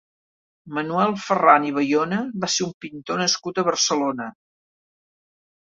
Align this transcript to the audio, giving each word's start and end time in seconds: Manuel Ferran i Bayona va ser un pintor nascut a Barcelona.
Manuel 0.77 1.13
Ferran 1.25 1.67
i 1.67 1.73
Bayona 1.75 2.23
va 2.45 2.51
ser 2.55 2.67
un 2.71 2.73
pintor 2.87 3.23
nascut 3.23 3.63
a 3.63 3.67
Barcelona. 3.71 4.31